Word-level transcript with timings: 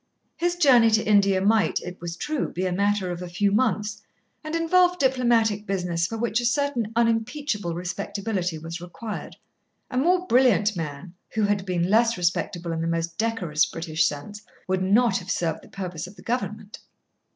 His 0.35 0.55
journey 0.55 0.89
to 0.89 1.03
India 1.07 1.41
might, 1.41 1.79
it 1.83 2.01
was 2.01 2.15
true, 2.17 2.51
be 2.51 2.65
a 2.65 2.71
matter 2.71 3.11
of 3.11 3.21
a 3.21 3.29
few 3.29 3.51
months, 3.51 4.01
and 4.43 4.55
involved 4.55 4.99
diplomatic 4.99 5.67
business 5.67 6.07
for 6.07 6.17
which 6.17 6.41
a 6.41 6.45
certain 6.45 6.91
unimpeachable 6.95 7.75
respectability 7.75 8.57
was 8.57 8.81
required. 8.81 9.35
A 9.91 9.99
more 9.99 10.25
brilliant 10.25 10.75
man, 10.75 11.13
who 11.35 11.43
had 11.43 11.67
been 11.67 11.87
less 11.87 12.17
respectable 12.17 12.71
in 12.71 12.81
the 12.81 12.87
most 12.87 13.19
decorous 13.19 13.67
British 13.67 14.07
sense, 14.07 14.41
would 14.67 14.81
not 14.81 15.19
have 15.19 15.29
served 15.29 15.61
the 15.61 15.69
purpose 15.69 16.07
of 16.07 16.15
the 16.15 16.23
government. 16.23 16.79